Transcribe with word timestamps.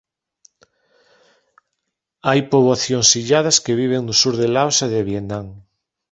Hai 2.27 2.39
poboacións 2.49 3.09
illadas 3.21 3.57
que 3.63 3.77
viven 3.81 4.01
no 4.05 4.13
sur 4.21 4.35
de 4.41 4.47
Laos 4.55 4.77
e 4.85 4.87
de 4.93 5.01
Vietnam. 5.09 5.47